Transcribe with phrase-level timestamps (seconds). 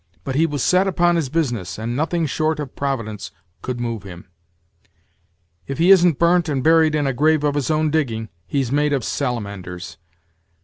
[0.23, 3.29] But he was set upon his business, and nothing short of Providence
[3.61, 4.25] could move him,
[5.67, 8.93] if he isn't burnt and buried in a grave of his own digging, he's made
[8.93, 9.97] of salamanders.